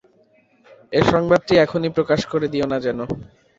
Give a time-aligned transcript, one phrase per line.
[0.93, 2.99] এ সংবাদটি এখনই প্রকাশ করে দিও না যেন।